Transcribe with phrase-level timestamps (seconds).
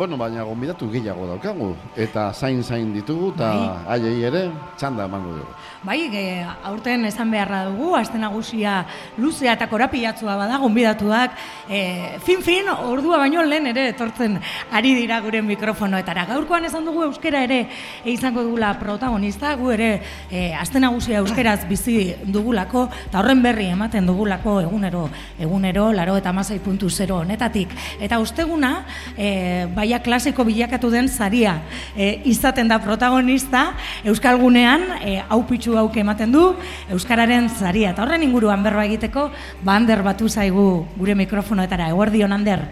[0.00, 1.74] Bueno, baina gonbidatu gehiago daukagu.
[1.92, 3.98] Eta zain-zain ditugu, eta Bai.
[3.98, 4.40] haiei ere
[4.80, 5.56] txanda emango dugu.
[5.84, 6.22] Bai, e,
[6.64, 8.78] aurten esan beharra dugu, aste nagusia
[9.20, 11.34] luzea eta korapilatzua bada, gonbidatuak,
[11.68, 11.80] e,
[12.24, 14.38] fin-fin, ordua baino lehen ere etortzen
[14.72, 16.24] ari dira gure mikrofonoetara.
[16.32, 17.60] Gaurkoan esan dugu euskera ere
[18.08, 19.90] izango dugula protagonista, gu ere
[20.30, 25.04] e, aste nagusia euskeraz bizi dugulako, eta horren berri ematen dugulako egunero,
[25.38, 27.76] egunero, laro eta masai puntu zero honetatik.
[28.00, 31.62] Eta usteguna, e, baia klasiko bilakatu den zaria
[31.96, 36.54] e, izaten da protagonista, Euskalgunean, e, hau pitxu hauk ematen du,
[36.94, 37.90] Euskararen zaria.
[37.90, 39.30] Eta horren inguruan berba egiteko,
[39.64, 42.62] ba Ander batu zaigu gure mikrofonoetara, eguerdion Ander.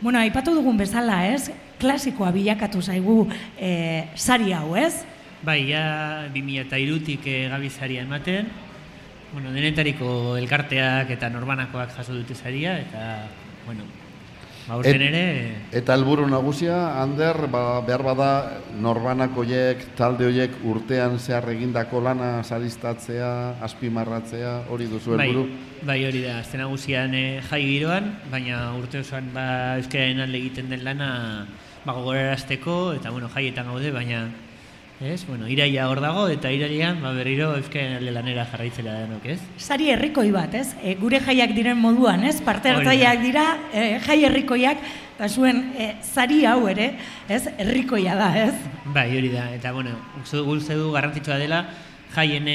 [0.00, 1.50] Bueno, aipatu dugun bezala, ez?
[1.80, 3.26] Klasikoa bilakatu zaigu
[3.60, 5.04] e, sari hau, ez?
[5.44, 8.48] Bai, ja 2003tik e, gabi saria ematen.
[9.34, 13.26] Bueno, denetariko elkarteak eta norbanakoak jaso dute saria eta
[13.66, 13.84] bueno,
[14.78, 18.30] urten Et- ere Eta helburu nagusia, Ander, ba, behar bada
[18.80, 25.48] norbanak hoiek, talde hoiek urtean zehar egindako lana saristatzea, azpimarratzea, hori duzu bai, helburu.
[25.82, 30.68] bai hori da, azte nagusian e, jai giroan, baina urte osoan ba euskararen alde egiten
[30.70, 31.46] den lana
[31.84, 34.28] ba gogorarazteko eta bueno, jaietan gaude, baina
[35.00, 39.38] Ez, bueno, iraia hor dago eta irailean ba berriro euskararen alde lanera jarraitzela denok, ez?
[39.56, 40.74] Sari herrikoi bat, ez?
[40.84, 42.34] E, gure jaiak diren moduan, ez?
[42.44, 44.82] Parte hartzaileak dira, e, jai herrikoiak,
[45.16, 46.90] eta zuen e, sari hau ere,
[47.32, 47.46] ez?
[47.56, 48.52] Herrikoia da, ez?
[48.92, 49.46] Bai, hori da.
[49.56, 51.62] Eta, bueno, uste du garrantzitsua dela
[52.12, 52.52] jaien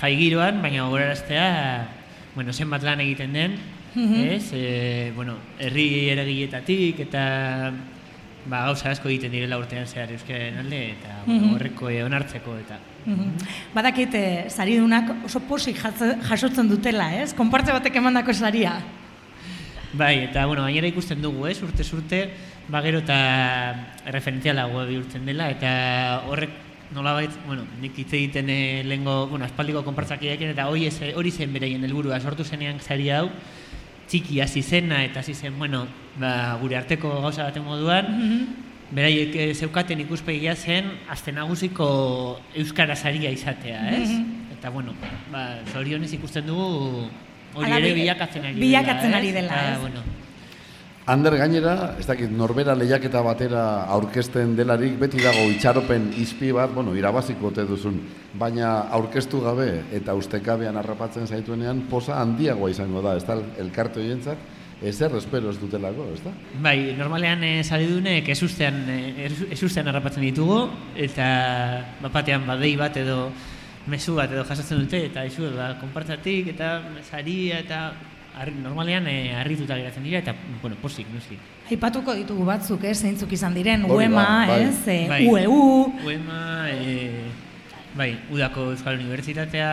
[0.00, 1.46] jai giroan, baina gogoraraztea,
[2.34, 3.58] bueno, zenbat lan egiten den,
[3.92, 4.20] Mhm.
[4.32, 4.46] ez?
[4.56, 7.72] E, bueno, herri eragileetatik eta
[8.46, 13.32] ba, gauza asko egiten direla urtean zehar euskaren alde eta horreko eh, onartzeko eta Mhm.
[13.74, 17.32] Badakit, e, saridunak oso posik jasotzen dutela, ez?
[17.34, 18.76] Konpartze batek emandako saria.
[19.92, 21.60] Bai, eta bueno, gainera ikusten dugu, ez?
[21.62, 22.20] Urte urte,
[22.68, 23.16] ba gero eta
[24.06, 26.54] referentzialagoa bihurtzen dela eta horrek
[26.94, 32.20] nolabait, bueno, nik hitz egiten eh, lehengo, bueno, aspaldiko konpartzakiekin eta hori zen beraien helburua
[32.20, 33.30] sortu zenean sari hau
[34.12, 35.86] txiki hasi zena eta hasi zen, bueno,
[36.20, 38.46] ba, gure arteko gauza baten moduan, Mhm.
[38.92, 44.10] beraiek eh, zeukaten ikuspegia zen azte nagusiko euskara saria izatea, ez?
[44.10, 44.52] Mhm.
[44.58, 44.92] Eta bueno,
[45.32, 47.08] ba, zorionez ikusten dugu
[47.54, 49.34] hori ere bi- bilakatzen ari bilakatzen dela, ari ez?
[49.34, 49.80] dela, Eta, ez?
[49.80, 50.00] bueno,
[51.04, 56.94] Ander gainera, ez dakit, norbera lehiaketa batera aurkezten delarik, beti dago itxaropen izpi bat, bueno,
[56.94, 57.96] irabaziko ote duzun,
[58.38, 59.66] baina aurkeztu gabe
[59.98, 64.46] eta ustekabean harrapatzen zaituenean, posa handiagoa izango da, ez da, elkarte horientzat,
[64.78, 66.36] ezer espero ez dutelako, ez da?
[66.62, 71.26] Bai, normalean e, salidunek ez ustean, eh, ez ustean harrapatzen ditugu, eta
[72.04, 73.26] bapatean badei bat edo
[73.90, 77.84] mezu bat edo jasotzen dute, eta izu, ba, konpartzatik, eta saria, eta
[78.38, 81.36] arri, normalean e, harrituta geratzen dira, eta, bueno, posik, noski.
[81.70, 82.96] Aipatuko ditugu batzuk, ez?
[83.02, 84.60] Zeintzuk izan diren, da, UEMA, bai.
[84.68, 84.76] ez?
[84.88, 85.20] E, Bai.
[85.28, 87.24] UEU, UEMA, e,
[87.98, 89.72] bai, Udako Euskal Unibertsitatea,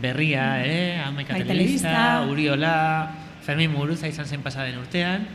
[0.00, 2.24] Berria, ere, Amaika Bai, Telebista.
[2.30, 2.74] Uriola,
[3.42, 5.26] Fermin Muruza izan zen pasaden urtean,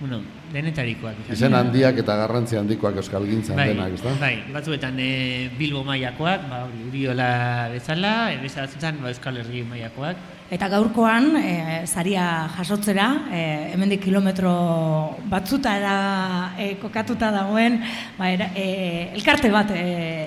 [0.00, 0.20] bueno,
[0.52, 1.36] denetarikoak izan.
[1.36, 4.14] Izen handiak eta garrantzi handikoak euskal gintzan bai, denak, ez da?
[4.20, 5.10] Bai, batzuetan e,
[5.58, 7.32] Bilbo mailakoak, ba, hori, Uriola
[7.74, 10.30] bezala, e, beste batzuetan ba, Euskal Herri mailakoak.
[10.52, 13.38] Eta gaurkoan, e, saria jasotzera, e,
[13.72, 14.50] hemendik kilometro
[15.32, 17.78] batzutara e, kokatuta dagoen,
[18.18, 18.66] ba, era, e,
[19.16, 19.80] elkarte bat e,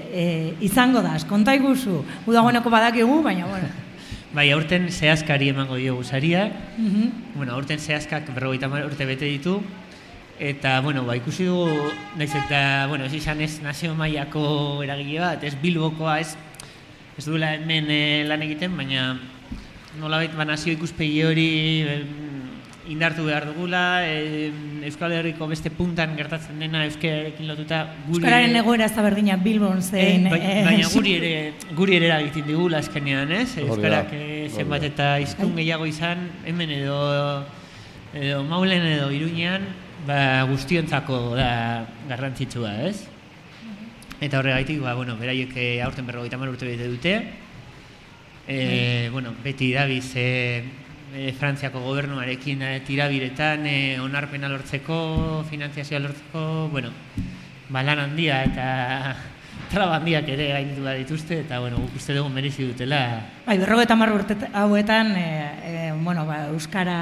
[0.09, 0.23] e,
[0.65, 3.69] izango da, konta iguzu, udagoeneko badakigu, baina, bueno.
[4.35, 7.35] Bai, aurten zehazkari emango diogu saria, Mhm.
[7.35, 9.59] bueno, aurten zehazkak berrogeita urte bete ditu,
[10.39, 15.43] eta, bueno, ba, ikusi dugu, naiz eta, bueno, ez izan ez nazio mailako eragile bat,
[15.43, 16.33] ez bilbokoa, ez,
[17.15, 19.19] ez duela hemen eh, lan egiten, baina
[19.99, 21.49] nolabait ba, nazio ikuspegi hori
[22.87, 28.85] indartu behar dugula, em, Euskal Herriko beste puntan gertatzen dena euskararekin lotuta guri Euskararen egoera
[28.85, 30.27] ez da berdina Bilbon zein...
[30.29, 31.31] Bai- e, baina guri ere
[31.73, 33.57] guri ere eragiten digula azkenean, ez?
[33.63, 36.99] Euskarak eh, zenbat eta hiztun gehiago izan, hemen edo
[38.13, 39.65] edo Maulen edo Iruñean,
[40.05, 43.07] ba guztiontzako da garrantzitsua, ez?
[44.21, 47.15] Eta horregaitik, ba, bueno, beraiek aurten berrogeita urte bete dute.
[48.47, 50.63] E, bueno, beti dabiz e,
[51.15, 56.91] e, Frantziako gobernuarekin tirabiretan e, onarpena lortzeko, finanziazioa lortzeko, bueno,
[57.69, 59.34] ba, lan handia eta
[59.75, 62.99] traba handiak ere gainditu bat dituzte, eta bueno, uste dugu merezi dutela
[63.45, 65.25] Bai, berrogeita hamar urte hauetan, e,
[65.67, 66.95] e, bueno, ba, Euskara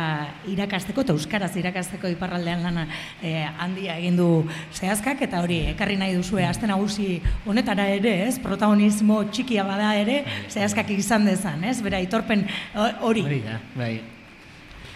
[0.49, 2.87] irakasteko eta Euskaraz irakasteko iparraldean lana
[3.21, 4.27] e, handia egin du
[4.73, 10.23] zehazkak, eta hori, ekarri nahi duzue, aste nagusi honetara ere, ez, protagonismo txikia bada ere,
[10.49, 13.23] zehazkak izan dezan, ez, bera, itorpen ho- hori.
[13.29, 13.93] hori da, bai.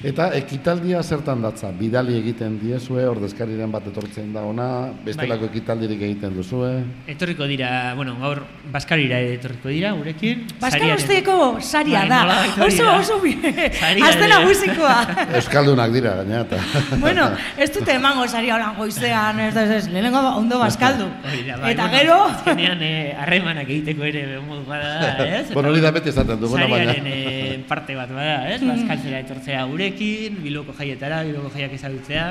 [0.05, 1.71] Eta ekitaldia zertan datza?
[1.73, 4.67] Bidali egiten diezue, ordezkariren bat etortzen da ona,
[5.01, 5.49] bestelako Bai.
[5.55, 6.69] ekitaldirik egiten duzue.
[7.09, 10.43] Etorriko dira, bueno, gaur Baskarira etorriko dira, gurekin.
[10.61, 12.65] Baskar usteko saria Bai, da.
[12.67, 12.99] Oso, da.
[12.99, 14.27] oso Azte ere.
[14.29, 14.97] nagusikoa.
[15.39, 16.59] Euskaldunak dira, gaina eta.
[17.05, 21.09] bueno, ez dute emango saria holan goizean, ez, ez, ez, lehenengo ondo baskaldu.
[21.25, 25.49] Hori da, bai, Eta bueno, gero, Azkenean eh, harremanak egiteko ere modu bada da, ez?
[25.57, 26.93] bueno, hori da beti esaten duguna, baina.
[26.93, 28.61] Sariaren eh, parte bat bada, ez?
[28.61, 32.25] Bazkaltzera etortzea gurekin, biloko jaietara, biloko jaiak ezagutzea,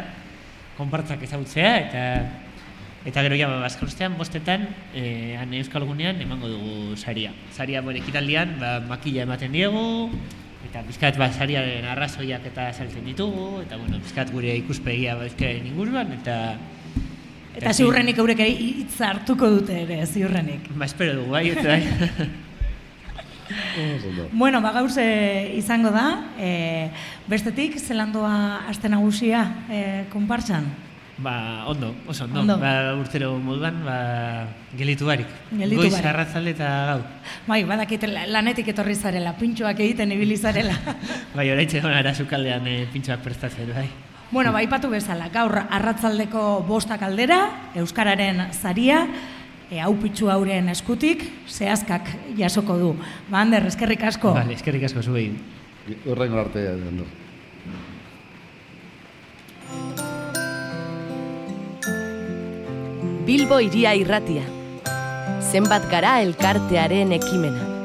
[0.76, 2.02] konpartzak ezagutzea, eta
[3.06, 7.30] eta gero ja bazkalustean bostetan eh, han Euskal Gunean emango dugu saria.
[7.54, 10.10] Saria bere ekitaldian, ba, makila ematen diegu,
[10.66, 16.12] eta bizkat ba, sariaren arrazoiak eta saltzen ditugu, eta bueno, bizkat gure ikuspegia bazkaren inguruan,
[16.18, 16.40] eta
[17.56, 20.74] eta ziurrenik eurek hitz hartuko dute ere, ziurrenik.
[20.74, 22.34] Ba, espero dugu, bai, eta bai.
[24.32, 26.90] Bueno, ba gauze izango da, e,
[27.28, 30.64] bestetik, zelandoa aste nagusia e, konpartxan.
[31.18, 32.40] Ba, ondo, oso ondo.
[32.40, 32.58] Ondo.
[32.60, 35.28] Ba, urtero moduan, ba, gelitu barik.
[35.48, 36.08] Gelitu Goiz, barik.
[36.12, 36.98] arratzalde eta gau.
[37.46, 40.76] Bai, badakit la- lanetik etorri zarela, pintxoak egiten ibili zarela.
[41.36, 43.88] Bai, oraitxe gona e, pintxoak prestatzen, bai.
[44.30, 49.06] bueno, ba, ipatu bezala, gaur arratzaldeko bostak aldera, Euskararen zaria,
[49.70, 52.08] e, hau pitxu hauren eskutik, zehazkak
[52.38, 52.94] jasoko du.
[53.30, 54.34] Ba, Ander, eskerrik asko.
[54.36, 55.30] Vale, eskerrik asko zuei.
[56.06, 56.66] Urrengo arte.
[56.74, 57.06] Ander.
[63.26, 64.44] Bilbo iria irratia.
[65.42, 67.75] Zenbat gara elkartearen ekimena.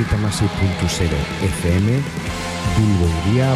[0.00, 1.12] berritamasi.0
[1.60, 1.86] FM
[2.76, 3.50] bilboiria.eus.